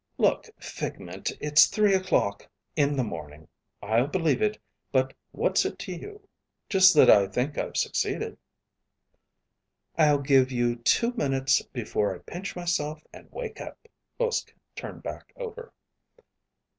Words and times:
"Look, 0.17 0.49
figment, 0.59 1.31
it's 1.39 1.67
three 1.67 1.93
o'clock 1.93 2.47
in 2.75 2.95
the 2.97 3.03
morning. 3.03 3.47
I'll 3.83 4.07
believe 4.07 4.41
it, 4.41 4.59
but 4.91 5.13
what's 5.31 5.63
it 5.63 5.77
to 5.77 5.93
you." 5.95 6.27
"Just 6.69 6.95
that 6.95 7.07
I 7.07 7.27
think 7.27 7.55
I've 7.55 7.77
succeeded." 7.77 8.39
"I'll 9.99 10.17
give 10.17 10.51
you 10.51 10.75
two 10.77 11.11
minutes 11.13 11.61
before 11.61 12.15
I 12.15 12.17
pinch 12.17 12.55
myself 12.55 13.03
and 13.13 13.31
wake 13.31 13.61
up." 13.61 13.87
Uske 14.19 14.55
turned 14.75 15.03
back 15.03 15.33
over. 15.35 15.71